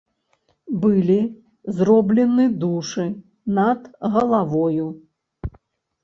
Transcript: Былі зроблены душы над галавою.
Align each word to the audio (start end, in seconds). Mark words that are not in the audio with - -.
Былі 0.83 1.17
зроблены 1.79 2.45
душы 2.63 3.05
над 3.57 3.85
галавою. 4.15 4.87